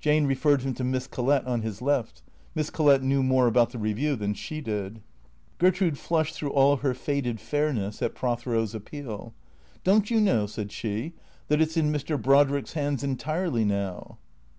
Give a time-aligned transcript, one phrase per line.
[0.00, 2.22] Jane referred him to Miss Collett on his left.
[2.54, 5.02] Miss Collett knew more about the Eeview than she did.
[5.58, 9.34] Gertrude flushed through all her faded fairness at Prothero's appeal."
[9.84, 11.12] Don't you know," said she,"
[11.48, 12.16] that it 's in Mr.
[12.18, 14.16] Brodrick's hands entirely now